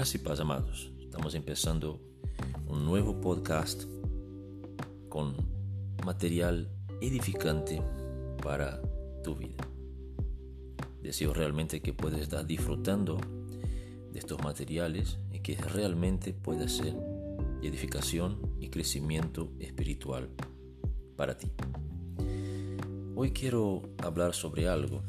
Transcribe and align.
Gracias 0.00 0.22
y 0.22 0.24
paz, 0.24 0.40
amados. 0.40 0.90
Estamos 0.98 1.34
empezando 1.34 2.00
un 2.66 2.86
nuevo 2.86 3.20
podcast 3.20 3.82
con 5.10 5.36
material 6.06 6.70
edificante 7.02 7.82
para 8.42 8.80
tu 9.22 9.36
vida. 9.36 9.68
Deseo 11.02 11.34
realmente 11.34 11.82
que 11.82 11.92
puedas 11.92 12.18
estar 12.18 12.46
disfrutando 12.46 13.18
de 14.10 14.18
estos 14.18 14.42
materiales 14.42 15.18
y 15.32 15.40
que 15.40 15.56
realmente 15.56 16.32
pueda 16.32 16.66
ser 16.66 16.96
edificación 17.62 18.38
y 18.58 18.70
crecimiento 18.70 19.52
espiritual 19.58 20.30
para 21.14 21.36
ti. 21.36 21.52
Hoy 23.16 23.32
quiero 23.32 23.82
hablar 23.98 24.32
sobre 24.32 24.66
algo 24.66 25.02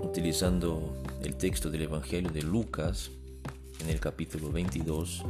utilizando 0.00 0.96
el 1.22 1.36
texto 1.36 1.70
del 1.70 1.82
Evangelio 1.82 2.32
de 2.32 2.42
Lucas 2.42 3.12
en 3.86 3.92
el 3.92 4.00
capítulo 4.00 4.50
22 4.50 5.22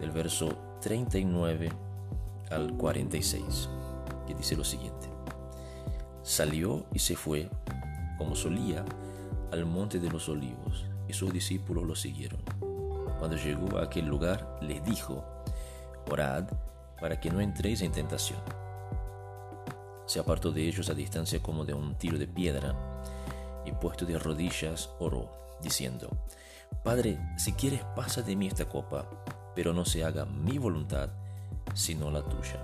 del 0.00 0.10
verso 0.12 0.78
39 0.80 1.68
al 2.50 2.72
46, 2.72 3.68
que 4.26 4.34
dice 4.34 4.56
lo 4.56 4.64
siguiente. 4.64 5.08
Salió 6.22 6.86
y 6.94 7.00
se 7.00 7.16
fue, 7.16 7.50
como 8.16 8.34
solía, 8.34 8.82
al 9.52 9.66
monte 9.66 9.98
de 9.98 10.08
los 10.08 10.30
olivos, 10.30 10.86
y 11.06 11.12
sus 11.12 11.30
discípulos 11.30 11.84
lo 11.84 11.94
siguieron. 11.94 12.40
Cuando 13.18 13.36
llegó 13.36 13.76
a 13.76 13.84
aquel 13.84 14.06
lugar, 14.06 14.58
les 14.62 14.82
dijo, 14.82 15.22
orad 16.10 16.44
para 16.98 17.20
que 17.20 17.30
no 17.30 17.42
entréis 17.42 17.82
en 17.82 17.92
tentación. 17.92 18.40
Se 20.06 20.18
apartó 20.18 20.50
de 20.50 20.66
ellos 20.66 20.88
a 20.88 20.94
distancia 20.94 21.42
como 21.42 21.66
de 21.66 21.74
un 21.74 21.94
tiro 21.96 22.16
de 22.16 22.26
piedra, 22.26 22.74
y 23.66 23.72
puesto 23.72 24.06
de 24.06 24.18
rodillas 24.18 24.88
oró, 24.98 25.28
diciendo, 25.60 26.08
Padre, 26.88 27.18
si 27.36 27.52
quieres 27.52 27.84
pasa 27.94 28.22
de 28.22 28.34
mí 28.34 28.46
esta 28.46 28.66
copa, 28.66 29.10
pero 29.54 29.74
no 29.74 29.84
se 29.84 30.04
haga 30.04 30.24
mi 30.24 30.56
voluntad, 30.56 31.10
sino 31.74 32.10
la 32.10 32.22
tuya. 32.22 32.62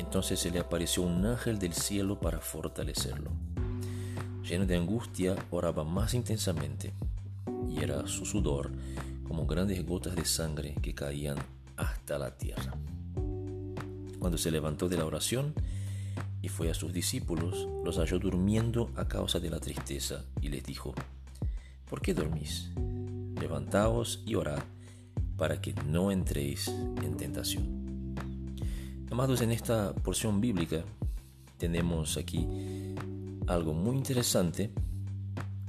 Entonces 0.00 0.40
se 0.40 0.50
le 0.50 0.58
apareció 0.58 1.04
un 1.04 1.24
ángel 1.24 1.60
del 1.60 1.72
cielo 1.72 2.18
para 2.18 2.40
fortalecerlo. 2.40 3.30
Lleno 4.42 4.66
de 4.66 4.76
angustia, 4.76 5.36
oraba 5.52 5.84
más 5.84 6.14
intensamente, 6.14 6.92
y 7.70 7.80
era 7.80 8.08
su 8.08 8.26
sudor 8.26 8.72
como 9.22 9.46
grandes 9.46 9.86
gotas 9.86 10.16
de 10.16 10.24
sangre 10.24 10.74
que 10.82 10.96
caían 10.96 11.36
hasta 11.76 12.18
la 12.18 12.36
tierra. 12.36 12.74
Cuando 14.18 14.36
se 14.36 14.50
levantó 14.50 14.88
de 14.88 14.96
la 14.96 15.06
oración 15.06 15.54
y 16.42 16.48
fue 16.48 16.72
a 16.72 16.74
sus 16.74 16.92
discípulos, 16.92 17.68
los 17.84 17.98
halló 17.98 18.18
durmiendo 18.18 18.90
a 18.96 19.06
causa 19.06 19.38
de 19.38 19.50
la 19.50 19.60
tristeza, 19.60 20.24
y 20.40 20.48
les 20.48 20.64
dijo, 20.64 20.92
¿por 21.88 22.02
qué 22.02 22.14
dormís? 22.14 22.72
Levantaos 23.40 24.22
y 24.26 24.34
orad 24.34 24.62
para 25.36 25.60
que 25.60 25.74
no 25.86 26.10
entréis 26.10 26.68
en 26.68 27.16
tentación. 27.16 28.14
Amados, 29.10 29.40
en 29.40 29.52
esta 29.52 29.94
porción 29.94 30.40
bíblica 30.40 30.84
tenemos 31.56 32.16
aquí 32.16 32.46
algo 33.46 33.72
muy 33.72 33.96
interesante. 33.96 34.70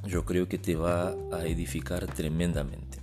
Yo 0.05 0.25
creo 0.25 0.47
que 0.47 0.57
te 0.57 0.75
va 0.75 1.15
a 1.31 1.45
edificar 1.45 2.05
tremendamente. 2.07 2.99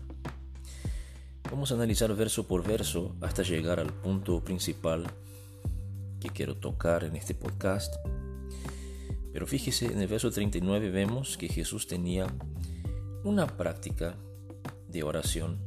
Vamos 1.50 1.70
a 1.70 1.74
analizar 1.74 2.14
verso 2.14 2.46
por 2.46 2.66
verso 2.66 3.14
hasta 3.20 3.42
llegar 3.42 3.78
al 3.78 3.92
punto 3.92 4.42
principal 4.42 5.06
que 6.20 6.28
quiero 6.30 6.56
tocar 6.56 7.04
en 7.04 7.16
este 7.16 7.34
podcast. 7.34 7.94
Pero 9.32 9.46
fíjese, 9.46 9.86
en 9.86 10.00
el 10.00 10.08
verso 10.08 10.30
39 10.30 10.90
vemos 10.90 11.36
que 11.36 11.48
Jesús 11.48 11.86
tenía 11.86 12.26
una 13.22 13.46
práctica 13.46 14.16
de 14.88 15.02
oración. 15.02 15.58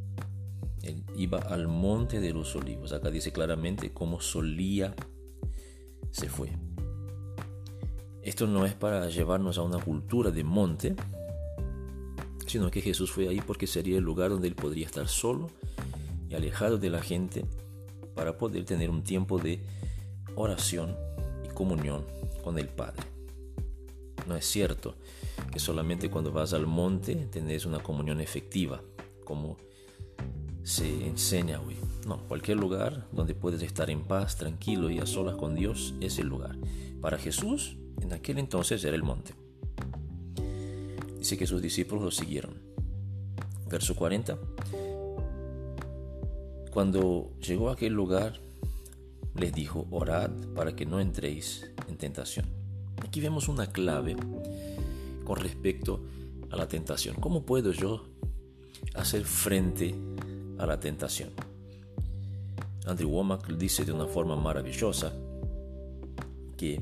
Él 0.82 1.04
iba 1.16 1.40
al 1.40 1.68
monte 1.68 2.20
de 2.20 2.34
los 2.34 2.56
olivos. 2.56 2.94
Acá 2.94 3.12
dice 3.12 3.32
claramente 3.32 3.92
cómo 3.92 4.22
solía 4.22 4.96
se 6.12 6.30
fue. 6.30 6.52
Esto 8.22 8.48
no 8.48 8.66
es 8.66 8.74
para 8.74 9.10
llevarnos 9.10 9.58
a 9.58 9.64
una 9.64 9.80
cultura 9.80 10.32
de 10.32 10.44
monte, 10.44 10.96
sino 12.46 12.70
que 12.70 12.82
Jesús 12.82 13.12
fue 13.12 13.28
ahí 13.28 13.42
porque 13.42 13.68
sería 13.68 13.98
el 13.98 14.04
lugar 14.04 14.30
donde 14.30 14.48
él 14.48 14.56
podría 14.56 14.86
estar 14.86 15.08
solo 15.08 15.48
y 16.30 16.36
alejado 16.36 16.78
de 16.78 16.90
la 16.90 17.02
gente 17.02 17.46
para 18.16 18.38
poder 18.38 18.66
tener 18.66 18.90
un 18.90 19.04
tiempo 19.04 19.40
de 19.40 19.62
oración 20.36 20.96
y 21.46 21.50
comunión 21.50 22.06
con 22.44 22.60
el 22.60 22.68
Padre. 22.68 23.04
No 24.28 24.36
es 24.36 24.46
cierto 24.46 24.96
que 25.52 25.60
solamente 25.60 26.10
cuando 26.10 26.32
vas 26.32 26.54
al 26.54 26.68
monte 26.68 27.16
tenés 27.32 27.66
una 27.66 27.80
comunión 27.80 28.20
efectiva, 28.22 28.82
como 29.30 29.58
se 30.64 31.06
enseña 31.06 31.62
hoy. 31.62 31.76
No, 32.08 32.28
cualquier 32.28 32.58
lugar 32.58 33.08
donde 33.12 33.36
puedes 33.36 33.62
estar 33.62 33.92
en 33.92 34.02
paz, 34.02 34.38
tranquilo 34.38 34.90
y 34.90 34.98
a 34.98 35.06
solas 35.06 35.36
con 35.36 35.54
Dios 35.54 35.94
es 36.02 36.18
el 36.18 36.28
lugar. 36.28 36.58
Para 37.00 37.20
Jesús, 37.20 37.78
en 38.02 38.12
aquel 38.12 38.40
entonces 38.40 38.84
era 38.84 38.96
el 38.96 39.04
monte. 39.04 39.36
Dice 41.20 41.38
que 41.38 41.46
sus 41.46 41.62
discípulos 41.62 42.04
lo 42.04 42.12
siguieron. 42.12 42.56
Verso 43.70 43.96
40. 43.96 44.40
Cuando 46.72 47.32
llegó 47.40 47.70
a 47.70 47.74
aquel 47.74 47.94
lugar, 47.94 48.40
les 49.36 49.54
dijo, 49.54 49.86
orad 49.92 50.32
para 50.56 50.76
que 50.76 50.88
no 50.88 51.00
entréis 51.00 51.70
en 51.88 51.98
tentación. 51.98 52.48
Aquí 53.06 53.22
vemos 53.22 53.48
una 53.48 53.68
clave 53.68 54.16
con 55.24 55.38
respecto 55.38 56.02
a 56.50 56.56
la 56.56 56.68
tentación. 56.68 57.16
¿Cómo 57.18 57.44
puedo 57.44 57.72
yo 57.72 58.06
hacer 59.02 59.24
frente 59.24 59.96
a 60.58 60.66
la 60.66 60.80
tentación? 60.80 61.30
Andrew 62.86 63.10
Womack 63.10 63.48
dice 63.50 63.86
de 63.86 63.92
una 63.92 64.06
forma 64.06 64.36
maravillosa 64.36 65.14
que 66.58 66.82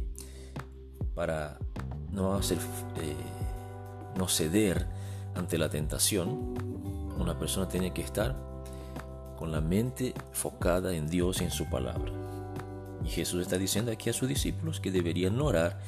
para 1.13 1.57
no 2.11 2.35
hacer 2.35 2.57
eh, 3.01 3.15
no 4.17 4.27
ceder 4.27 4.87
ante 5.35 5.57
la 5.57 5.69
tentación, 5.69 6.55
una 7.19 7.37
persona 7.37 7.67
tiene 7.67 7.93
que 7.93 8.01
estar 8.01 8.35
con 9.37 9.51
la 9.51 9.61
mente 9.61 10.13
focada 10.31 10.93
en 10.95 11.07
Dios 11.07 11.41
y 11.41 11.45
en 11.45 11.51
su 11.51 11.69
palabra. 11.69 12.11
Y 13.05 13.09
Jesús 13.09 13.41
está 13.41 13.57
diciendo 13.57 13.91
aquí 13.91 14.09
a 14.09 14.13
sus 14.13 14.27
discípulos 14.27 14.79
que 14.79 14.91
deberían 14.91 15.39
orar 15.39 15.79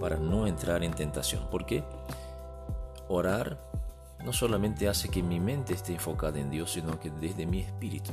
para 0.00 0.16
no 0.16 0.46
entrar 0.46 0.82
en 0.82 0.92
tentación. 0.92 1.46
Porque 1.50 1.84
orar 3.08 3.69
no 4.24 4.32
solamente 4.32 4.88
hace 4.88 5.08
que 5.08 5.22
mi 5.22 5.40
mente 5.40 5.74
esté 5.74 5.92
enfocada 5.94 6.38
en 6.38 6.50
Dios, 6.50 6.72
sino 6.72 6.98
que 6.98 7.10
desde 7.10 7.46
mi 7.46 7.60
espíritu. 7.60 8.10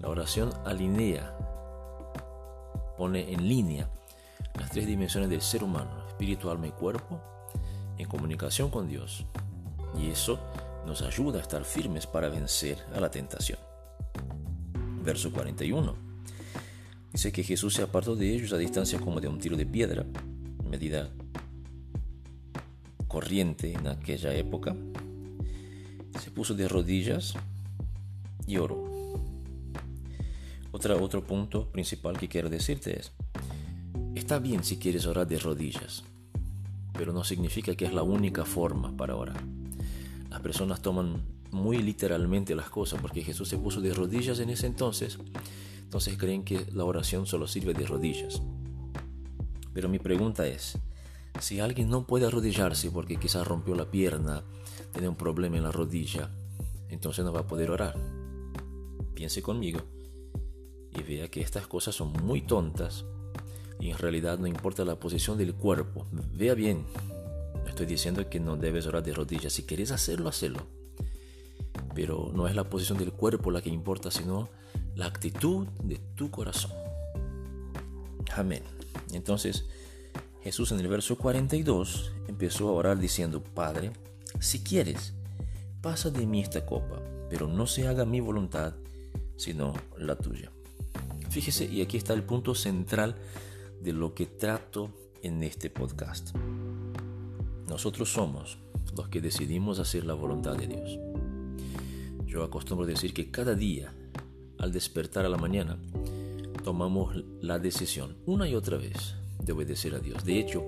La 0.00 0.08
oración 0.08 0.52
alinea, 0.64 1.36
pone 2.96 3.32
en 3.32 3.48
línea 3.48 3.88
las 4.58 4.70
tres 4.70 4.86
dimensiones 4.86 5.30
del 5.30 5.42
ser 5.42 5.62
humano, 5.62 6.06
espíritu, 6.08 6.50
alma 6.50 6.66
y 6.66 6.72
cuerpo, 6.72 7.20
en 7.98 8.08
comunicación 8.08 8.70
con 8.70 8.88
Dios. 8.88 9.24
Y 9.98 10.10
eso 10.10 10.38
nos 10.86 11.02
ayuda 11.02 11.38
a 11.38 11.42
estar 11.42 11.64
firmes 11.64 12.06
para 12.06 12.28
vencer 12.28 12.78
a 12.94 13.00
la 13.00 13.10
tentación. 13.10 13.58
Verso 15.02 15.32
41. 15.32 15.94
Dice 17.12 17.32
que 17.32 17.42
Jesús 17.42 17.74
se 17.74 17.82
apartó 17.82 18.14
de 18.16 18.30
ellos 18.34 18.52
a 18.52 18.58
distancia 18.58 18.98
como 18.98 19.20
de 19.20 19.28
un 19.28 19.38
tiro 19.38 19.56
de 19.56 19.66
piedra, 19.66 20.04
medida 20.68 21.10
corriente 23.16 23.72
en 23.72 23.86
aquella 23.86 24.34
época. 24.34 24.76
Se 26.20 26.30
puso 26.30 26.52
de 26.52 26.68
rodillas 26.68 27.32
y 28.46 28.58
oró. 28.58 28.84
Otra, 30.70 30.96
otro 30.96 31.24
punto 31.24 31.70
principal 31.70 32.18
que 32.18 32.28
quiero 32.28 32.50
decirte 32.50 33.00
es, 33.00 33.12
está 34.14 34.38
bien 34.38 34.62
si 34.64 34.76
quieres 34.76 35.06
orar 35.06 35.26
de 35.26 35.38
rodillas, 35.38 36.04
pero 36.92 37.14
no 37.14 37.24
significa 37.24 37.74
que 37.74 37.86
es 37.86 37.94
la 37.94 38.02
única 38.02 38.44
forma 38.44 38.94
para 38.94 39.16
orar. 39.16 39.42
Las 40.28 40.42
personas 40.42 40.82
toman 40.82 41.22
muy 41.52 41.78
literalmente 41.78 42.54
las 42.54 42.68
cosas 42.68 43.00
porque 43.00 43.22
Jesús 43.22 43.48
se 43.48 43.56
puso 43.56 43.80
de 43.80 43.94
rodillas 43.94 44.40
en 44.40 44.50
ese 44.50 44.66
entonces 44.66 45.18
entonces 45.84 46.18
creen 46.18 46.44
que 46.44 46.66
la 46.74 46.84
oración 46.84 47.24
solo 47.26 47.46
sirve 47.46 47.72
de 47.72 47.86
rodillas. 47.86 48.42
Pero 49.72 49.88
mi 49.88 49.98
pregunta 50.00 50.46
es, 50.46 50.76
si 51.40 51.60
alguien 51.60 51.88
no 51.90 52.06
puede 52.06 52.26
arrodillarse 52.26 52.90
porque 52.90 53.16
quizás 53.16 53.46
rompió 53.46 53.74
la 53.74 53.90
pierna, 53.90 54.44
tiene 54.92 55.08
un 55.08 55.16
problema 55.16 55.56
en 55.56 55.64
la 55.64 55.72
rodilla, 55.72 56.30
entonces 56.88 57.24
no 57.24 57.32
va 57.32 57.40
a 57.40 57.46
poder 57.46 57.70
orar. 57.70 57.96
Piense 59.14 59.42
conmigo 59.42 59.80
y 60.92 61.02
vea 61.02 61.28
que 61.28 61.40
estas 61.40 61.66
cosas 61.66 61.94
son 61.94 62.12
muy 62.24 62.42
tontas 62.42 63.04
y 63.78 63.90
en 63.90 63.98
realidad 63.98 64.38
no 64.38 64.46
importa 64.46 64.84
la 64.84 64.98
posición 64.98 65.36
del 65.38 65.54
cuerpo. 65.54 66.06
Vea 66.34 66.54
bien, 66.54 66.86
estoy 67.66 67.86
diciendo 67.86 68.28
que 68.28 68.40
no 68.40 68.56
debes 68.56 68.86
orar 68.86 69.02
de 69.02 69.12
rodillas. 69.12 69.52
Si 69.52 69.64
quieres 69.64 69.90
hacerlo, 69.90 70.28
hazlo. 70.28 70.66
Pero 71.94 72.30
no 72.34 72.48
es 72.48 72.54
la 72.54 72.64
posición 72.64 72.98
del 72.98 73.12
cuerpo 73.12 73.50
la 73.50 73.62
que 73.62 73.70
importa, 73.70 74.10
sino 74.10 74.48
la 74.94 75.06
actitud 75.06 75.66
de 75.82 75.98
tu 76.14 76.30
corazón. 76.30 76.72
Amén. 78.34 78.62
Entonces 79.12 79.66
Jesús 80.46 80.70
en 80.70 80.78
el 80.78 80.86
verso 80.86 81.18
42 81.18 82.12
empezó 82.28 82.68
a 82.68 82.72
orar 82.74 83.00
diciendo, 83.00 83.42
Padre, 83.42 83.90
si 84.38 84.62
quieres, 84.62 85.12
pasa 85.80 86.08
de 86.08 86.24
mí 86.24 86.40
esta 86.40 86.64
copa, 86.64 87.02
pero 87.28 87.48
no 87.48 87.66
se 87.66 87.88
haga 87.88 88.04
mi 88.04 88.20
voluntad, 88.20 88.74
sino 89.34 89.74
la 89.98 90.14
tuya. 90.14 90.52
Fíjese, 91.30 91.64
y 91.64 91.82
aquí 91.82 91.96
está 91.96 92.14
el 92.14 92.22
punto 92.22 92.54
central 92.54 93.16
de 93.82 93.92
lo 93.92 94.14
que 94.14 94.26
trato 94.26 94.92
en 95.20 95.42
este 95.42 95.68
podcast. 95.68 96.36
Nosotros 97.68 98.12
somos 98.12 98.56
los 98.96 99.08
que 99.08 99.20
decidimos 99.20 99.80
hacer 99.80 100.04
la 100.04 100.14
voluntad 100.14 100.54
de 100.54 100.68
Dios. 100.68 101.00
Yo 102.24 102.44
acostumbro 102.44 102.86
decir 102.86 103.12
que 103.12 103.32
cada 103.32 103.56
día, 103.56 103.92
al 104.58 104.70
despertar 104.70 105.26
a 105.26 105.28
la 105.28 105.38
mañana, 105.38 105.76
tomamos 106.62 107.24
la 107.40 107.58
decisión 107.58 108.16
una 108.26 108.48
y 108.48 108.54
otra 108.54 108.76
vez 108.76 109.16
de 109.42 109.52
obedecer 109.52 109.94
a 109.94 109.98
Dios. 109.98 110.24
De 110.24 110.38
hecho, 110.38 110.64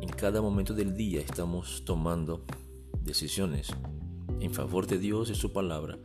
en 0.00 0.08
cada 0.08 0.40
momento 0.40 0.74
del 0.74 0.96
día 0.96 1.20
estamos 1.20 1.82
tomando 1.84 2.44
decisiones 3.02 3.68
en 4.40 4.52
favor 4.52 4.86
de 4.86 4.98
Dios 4.98 5.30
y 5.30 5.34
su 5.34 5.52
palabra 5.52 5.98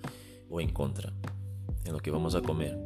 o 0.49 0.61
en 0.61 0.71
contra, 0.71 1.13
en 1.83 1.93
lo 1.93 1.99
que 1.99 2.11
vamos 2.11 2.35
a 2.35 2.41
comer, 2.41 2.77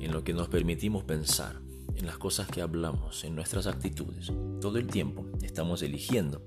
en 0.00 0.12
lo 0.12 0.24
que 0.24 0.32
nos 0.32 0.48
permitimos 0.48 1.04
pensar, 1.04 1.60
en 1.94 2.06
las 2.06 2.18
cosas 2.18 2.48
que 2.48 2.62
hablamos, 2.62 3.24
en 3.24 3.34
nuestras 3.34 3.66
actitudes. 3.66 4.32
Todo 4.60 4.78
el 4.78 4.86
tiempo 4.86 5.26
estamos 5.42 5.82
eligiendo 5.82 6.42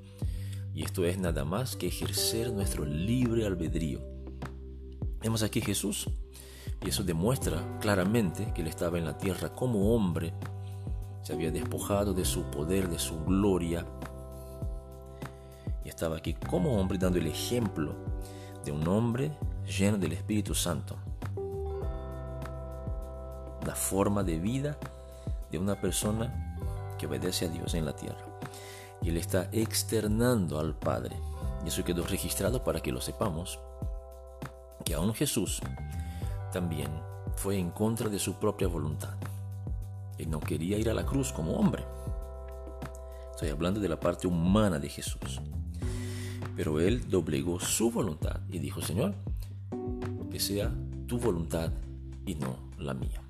y 0.74 0.84
esto 0.84 1.06
es 1.06 1.20
nada 1.20 1.46
más 1.46 1.76
que 1.76 1.88
ejercer 1.88 2.52
nuestro 2.52 2.86
libre 2.86 3.46
albedrío. 3.46 4.02
Vemos 5.22 5.44
aquí 5.44 5.62
Jesús 5.62 6.10
y 6.84 6.90
eso 6.90 7.04
demuestra 7.04 7.78
claramente 7.80 8.52
que 8.54 8.62
él 8.62 8.68
estaba 8.68 8.98
en 8.98 9.06
la 9.06 9.18
tierra 9.18 9.54
como 9.54 9.94
hombre, 9.94 10.34
se 11.24 11.34
había 11.34 11.52
despojado 11.52 12.14
de 12.14 12.26
su 12.26 12.44
poder, 12.44 12.90
de 12.90 13.00
su 13.00 13.24
gloria 13.24 13.86
y 15.84 15.90
estaba 15.90 16.18
aquí 16.18 16.34
como 16.34 16.80
hombre 16.80 16.98
dando 16.98 17.20
el 17.20 17.28
ejemplo 17.28 17.94
de 18.64 18.72
un 18.72 18.88
hombre 18.88 19.32
lleno 19.66 19.98
del 19.98 20.14
Espíritu 20.14 20.56
Santo. 20.56 20.96
La 23.66 23.76
forma 23.76 24.24
de 24.24 24.40
vida 24.40 24.78
de 25.52 25.58
una 25.58 25.80
persona 25.80 26.56
que 26.98 27.08
obedece 27.08 27.46
a 27.46 27.50
Dios 27.50 27.74
en 27.74 27.86
la 27.86 27.96
tierra. 27.96 28.26
Y 29.02 29.10
Él 29.10 29.18
está 29.18 29.50
externando 29.52 30.60
al 30.60 30.74
Padre. 30.74 31.16
Y 31.66 31.68
eso 31.68 31.84
quedó 31.84 32.06
registrado 32.06 32.64
para 32.64 32.80
que 32.80 32.92
lo 32.92 33.02
sepamos. 33.02 33.60
Que 34.86 34.94
aún 34.94 35.14
Jesús 35.14 35.62
también 36.52 36.90
fue 37.36 37.58
en 37.58 37.72
contra 37.72 38.10
de 38.10 38.20
su 38.20 38.36
propia 38.36 38.68
voluntad. 38.68 39.16
Él 40.18 40.30
no 40.30 40.40
quería 40.40 40.78
ir 40.78 40.90
a 40.90 40.94
la 40.94 41.06
cruz 41.06 41.32
como 41.32 41.54
hombre. 41.54 41.84
Estoy 43.32 43.50
hablando 43.50 43.80
de 43.80 43.90
la 43.90 44.00
parte 44.00 44.28
humana 44.28 44.80
de 44.80 44.90
Jesús. 44.90 45.42
Pero 46.56 46.80
él 46.80 47.10
doblegó 47.10 47.60
su 47.60 47.90
voluntad 47.90 48.42
y 48.52 48.60
dijo, 48.60 48.82
Señor, 48.82 49.16
que 50.32 50.40
sea 50.40 50.72
tu 51.08 51.20
voluntad 51.20 51.72
y 52.26 52.36
no 52.36 52.58
la 52.78 52.94
mía. 52.94 53.22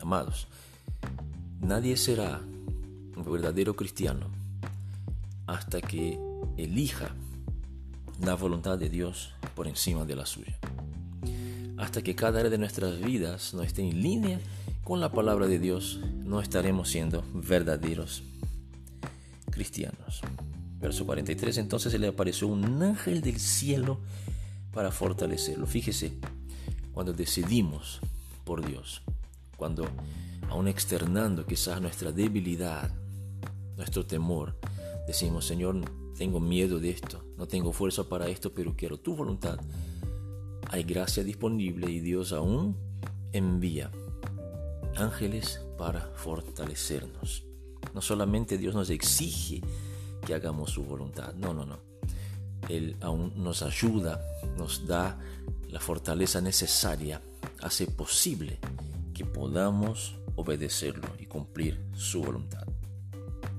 Amados, 0.00 0.48
nadie 1.60 1.96
será 1.96 2.40
un 3.16 3.24
verdadero 3.24 3.76
cristiano 3.76 4.26
hasta 5.46 5.80
que 5.80 6.18
elija 6.56 7.14
la 8.20 8.34
voluntad 8.34 8.78
de 8.78 8.88
Dios 8.88 9.32
por 9.54 9.68
encima 9.68 10.04
de 10.04 10.16
la 10.16 10.26
suya. 10.26 10.58
Hasta 11.76 12.02
que 12.02 12.14
cada 12.14 12.40
área 12.40 12.50
de 12.50 12.58
nuestras 12.58 13.00
vidas 13.00 13.54
no 13.54 13.62
esté 13.62 13.82
en 13.82 14.00
línea 14.00 14.40
con 14.84 15.00
la 15.00 15.10
palabra 15.10 15.46
de 15.46 15.58
Dios, 15.58 15.98
no 16.24 16.42
estaremos 16.42 16.90
siendo 16.90 17.24
verdaderos 17.32 18.22
cristianos. 19.50 20.20
Verso 20.78 21.06
43, 21.06 21.56
entonces 21.56 21.90
se 21.90 21.98
le 21.98 22.08
apareció 22.08 22.48
un 22.48 22.82
ángel 22.82 23.22
del 23.22 23.40
cielo 23.40 24.00
para 24.72 24.90
fortalecerlo. 24.90 25.66
Fíjese, 25.66 26.12
cuando 26.92 27.14
decidimos 27.14 28.00
por 28.44 28.64
Dios, 28.64 29.00
cuando 29.56 29.86
aún 30.50 30.68
externando 30.68 31.46
quizás 31.46 31.80
nuestra 31.80 32.12
debilidad, 32.12 32.92
nuestro 33.78 34.04
temor, 34.04 34.58
decimos, 35.06 35.46
Señor, 35.46 35.80
tengo 36.18 36.40
miedo 36.40 36.78
de 36.78 36.90
esto, 36.90 37.24
no 37.38 37.48
tengo 37.48 37.72
fuerza 37.72 38.06
para 38.06 38.28
esto, 38.28 38.52
pero 38.52 38.76
quiero 38.76 38.98
tu 38.98 39.16
voluntad. 39.16 39.58
Hay 40.68 40.82
gracia 40.82 41.24
disponible 41.24 41.90
y 41.90 42.00
Dios 42.00 42.34
aún 42.34 42.76
envía 43.32 43.90
ángeles 44.96 45.60
para 45.78 46.00
fortalecernos. 46.14 47.44
No 47.94 48.00
solamente 48.00 48.58
Dios 48.58 48.74
nos 48.74 48.90
exige 48.90 49.60
que 50.26 50.34
hagamos 50.34 50.70
su 50.70 50.84
voluntad. 50.84 51.34
No, 51.34 51.52
no, 51.52 51.64
no. 51.64 51.78
Él 52.68 52.96
aún 53.00 53.32
nos 53.36 53.62
ayuda, 53.62 54.20
nos 54.56 54.86
da 54.86 55.18
la 55.68 55.80
fortaleza 55.80 56.40
necesaria, 56.40 57.20
hace 57.60 57.86
posible 57.86 58.58
que 59.12 59.24
podamos 59.24 60.16
obedecerlo 60.36 61.08
y 61.18 61.26
cumplir 61.26 61.84
su 61.94 62.22
voluntad. 62.22 62.64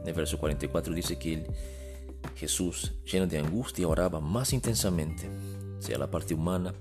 En 0.02 0.08
el 0.08 0.14
verso 0.14 0.38
44 0.38 0.94
dice 0.94 1.18
que 1.18 1.46
Jesús, 2.36 2.94
lleno 3.06 3.28
de 3.28 3.40
angustia, 3.40 3.88
oraba 3.88 4.20
más 4.20 4.54
intensamente, 4.54 5.30
sea 5.80 5.98
la 5.98 6.10
parte 6.10 6.34
humana, 6.34 6.74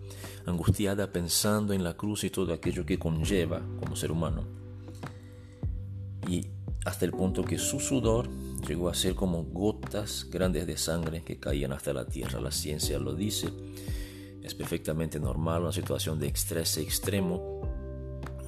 angustiada 0.46 1.12
pensando 1.12 1.72
en 1.72 1.84
la 1.84 1.96
cruz 1.96 2.24
y 2.24 2.30
todo 2.30 2.52
aquello 2.52 2.86
que 2.86 2.98
conlleva 2.98 3.60
como 3.80 3.96
ser 3.96 4.10
humano. 4.10 4.44
Y 6.28 6.46
hasta 6.84 7.04
el 7.04 7.12
punto 7.12 7.44
que 7.44 7.58
su 7.58 7.80
sudor 7.80 8.28
llegó 8.66 8.88
a 8.88 8.94
ser 8.94 9.14
como 9.14 9.44
gotas 9.44 10.26
grandes 10.30 10.66
de 10.66 10.76
sangre 10.76 11.22
que 11.22 11.38
caían 11.38 11.72
hasta 11.72 11.92
la 11.92 12.06
tierra. 12.06 12.40
La 12.40 12.50
ciencia 12.50 12.98
lo 12.98 13.14
dice. 13.14 13.48
Es 14.42 14.54
perfectamente 14.54 15.18
normal 15.18 15.62
una 15.62 15.72
situación 15.72 16.18
de 16.18 16.28
estrés 16.28 16.76
extremo 16.76 17.62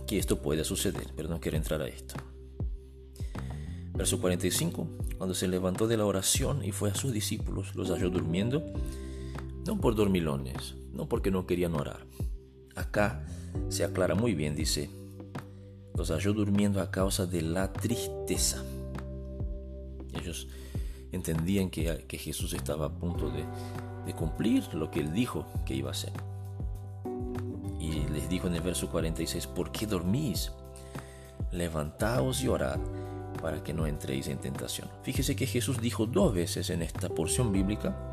que 0.07 0.19
esto 0.19 0.41
puede 0.41 0.65
suceder, 0.65 1.09
pero 1.17 1.29
no 1.29 1.41
quiero 1.41 1.57
entrar 1.57 1.81
a 1.81 1.89
esto. 1.89 2.15
Verso 3.95 4.21
45. 4.21 4.89
Cuando 5.17 5.35
se 5.35 5.49
levantó 5.49 5.89
de 5.89 5.97
la 5.97 6.05
oración 6.05 6.63
y 6.63 6.73
fue 6.73 6.91
a 6.91 6.95
sus 6.95 7.13
discípulos, 7.13 7.75
los 7.75 7.91
halló 7.91 8.11
durmiendo, 8.11 8.63
no 9.67 9.81
por 9.81 9.95
dormilones, 9.95 10.77
no 10.93 11.09
porque 11.09 11.31
no 11.31 11.47
querían 11.47 11.75
orar. 11.75 12.07
Acá 12.75 13.25
se 13.69 13.85
aclara 13.85 14.15
muy 14.15 14.35
bien, 14.35 14.55
dice, 14.55 14.89
los 15.95 16.11
halló 16.11 16.33
durmiendo 16.33 16.81
a 16.81 16.91
causa 16.91 17.27
de 17.27 17.43
la 17.43 17.73
tristeza. 17.73 18.63
Ellos 20.15 20.47
entendían 21.11 21.69
que, 21.69 22.07
Jesús 22.09 22.53
estaba 22.53 22.87
a 22.87 22.95
punto 22.95 23.29
de, 23.31 23.45
de 24.07 24.15
cumplir 24.15 24.73
lo 24.75 24.91
que 24.91 25.01
él 25.01 25.13
dijo 25.13 25.47
que 25.65 25.75
iba 25.75 25.89
a 25.89 25.93
hacer. 25.93 26.13
Y 27.81 28.09
les 28.13 28.29
dijo 28.29 28.47
en 28.47 28.55
el 28.55 28.63
verso 28.63 28.89
46, 28.89 29.47
¿por 29.49 29.73
qué 29.73 29.87
dormís? 29.87 30.53
Levantaos 31.51 32.43
y 32.43 32.49
orad 32.49 32.79
para 33.37 33.63
que 33.63 33.75
no 33.75 33.87
entréis 33.87 34.29
en 34.29 34.39
tentación. 34.39 34.89
Fíjese 35.03 35.37
que 35.37 35.47
Jesús 35.47 35.81
dijo 35.81 36.07
dos 36.07 36.35
veces 36.35 36.71
en 36.71 36.83
esta 36.83 37.09
porción 37.09 37.53
bíblica 37.53 38.13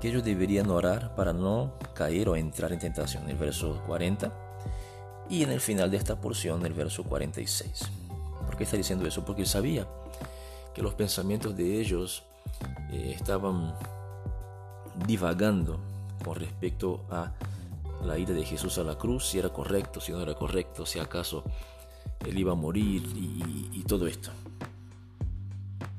que 0.00 0.08
ellos 0.08 0.24
deberían 0.24 0.68
orar 0.70 1.14
para 1.14 1.32
no 1.32 1.74
caer 1.94 2.28
o 2.28 2.34
entrar 2.34 2.72
en 2.72 2.80
tentación. 2.80 3.22
En 3.22 3.30
el 3.30 3.36
verso 3.36 3.80
40 3.86 4.32
y 5.30 5.44
en 5.44 5.52
el 5.52 5.60
final 5.60 5.90
de 5.90 5.96
esta 5.96 6.20
porción, 6.20 6.66
el 6.66 6.72
verso 6.72 7.04
46. 7.04 7.90
¿Por 8.44 8.56
qué 8.56 8.64
está 8.64 8.76
diciendo 8.76 9.06
eso? 9.06 9.24
Porque 9.24 9.42
él 9.42 9.48
sabía 9.48 9.86
que 10.74 10.82
los 10.82 10.94
pensamientos 10.94 11.56
de 11.56 11.80
ellos 11.80 12.24
eh, 12.90 13.14
estaban 13.14 13.74
divagando 15.06 15.78
con 16.24 16.34
respecto 16.34 17.04
a 17.08 17.32
la 18.04 18.18
ida 18.18 18.34
de 18.34 18.44
Jesús 18.44 18.78
a 18.78 18.82
la 18.82 18.96
cruz, 18.96 19.28
si 19.28 19.38
era 19.38 19.50
correcto, 19.50 20.00
si 20.00 20.10
no 20.10 20.20
era 20.20 20.34
correcto, 20.34 20.84
si 20.84 20.98
acaso 20.98 21.44
él 22.26 22.36
iba 22.36 22.52
a 22.52 22.56
morir 22.56 23.02
y 23.14 23.84
todo 23.84 24.08
esto. 24.08 24.30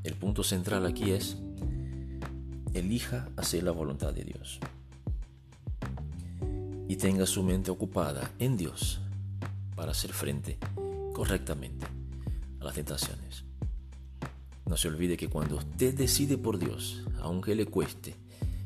El 0.04 0.16
punto 0.16 0.44
central 0.44 0.86
aquí 0.86 1.12
es, 1.12 1.38
elija 2.74 3.30
hacer 3.38 3.64
la 3.64 3.72
voluntad 3.72 4.14
de 4.14 4.26
Dios 4.26 4.60
y 6.90 6.98
tenga 6.98 7.26
su 7.26 7.42
mente 7.42 7.72
ocupada 7.72 8.32
en 8.38 8.58
Dios 8.58 9.00
para 9.76 9.92
hacer 9.92 10.12
frente 10.12 10.58
correctamente 11.14 11.86
a 12.60 12.66
las 12.66 12.76
tentaciones. 12.76 13.46
No 14.66 14.76
se 14.76 14.90
olvide 14.90 15.16
que 15.16 15.30
cuando 15.30 15.56
usted 15.56 15.94
decide 15.94 16.38
por 16.38 16.60
Dios, 16.60 17.04
aunque 17.22 17.56
le 17.56 17.66
cueste 17.66 18.16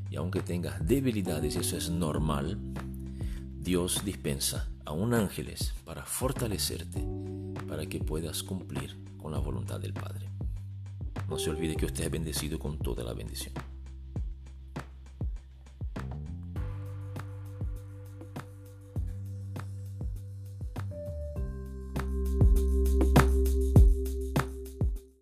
y 0.09 0.15
aunque 0.15 0.41
tengas 0.41 0.87
debilidades, 0.87 1.55
eso 1.55 1.77
es 1.77 1.91
normal, 1.91 2.57
Dios 3.59 4.03
dispensa 4.03 4.69
a 4.85 4.91
un 4.91 5.13
ángeles 5.13 5.73
para 5.85 6.03
fortalecerte, 6.03 7.05
para 7.67 7.85
que 7.85 7.99
puedas 7.99 8.41
cumplir 8.41 8.97
con 9.17 9.31
la 9.31 9.39
voluntad 9.39 9.79
del 9.79 9.93
Padre. 9.93 10.29
No 11.29 11.37
se 11.37 11.49
olvide 11.49 11.75
que 11.75 11.85
usted 11.85 12.05
es 12.05 12.11
bendecido 12.11 12.57
con 12.57 12.77
toda 12.77 13.03
la 13.03 13.13
bendición. 13.13 13.53